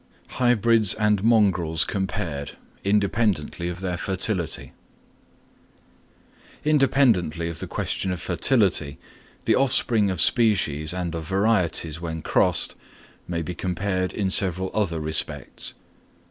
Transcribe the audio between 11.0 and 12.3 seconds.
of varieties when